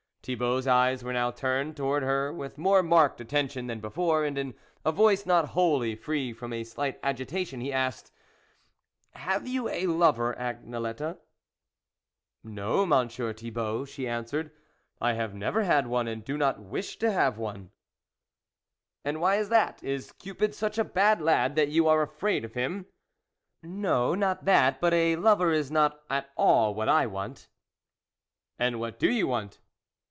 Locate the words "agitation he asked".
7.01-8.11